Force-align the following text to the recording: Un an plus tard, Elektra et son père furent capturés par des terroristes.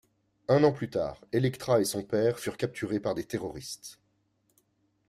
Un 0.47 0.63
an 0.63 0.71
plus 0.71 0.89
tard, 0.89 1.21
Elektra 1.31 1.79
et 1.79 1.85
son 1.85 2.01
père 2.01 2.39
furent 2.39 2.57
capturés 2.57 2.99
par 2.99 3.13
des 3.13 3.23
terroristes. 3.23 3.99